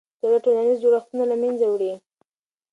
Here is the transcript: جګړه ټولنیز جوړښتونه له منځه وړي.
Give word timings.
جګړه 0.21 0.37
ټولنیز 0.43 0.77
جوړښتونه 0.83 1.23
له 1.31 1.35
منځه 1.43 1.65
وړي. 1.69 1.93